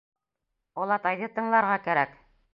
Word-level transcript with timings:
—Олатайҙы 0.85 1.31
тыңларға 1.37 1.79
кәрәк. 1.91 2.19